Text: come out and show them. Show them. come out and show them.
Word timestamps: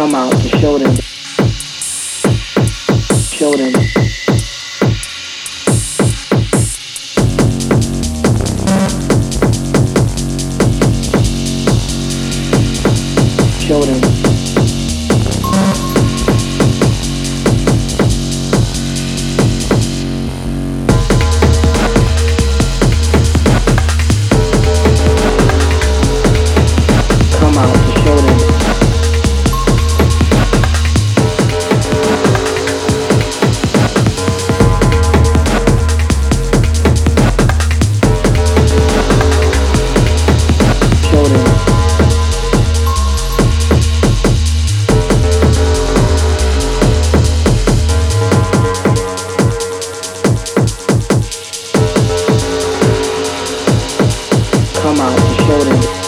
come 0.00 0.14
out 0.14 0.32
and 0.32 0.50
show 0.58 0.78
them. 0.78 0.96
Show 3.30 3.52
them. 3.52 3.99
come 54.90 55.06
out 55.06 55.20
and 55.20 55.36
show 55.36 55.58
them. 55.60 55.99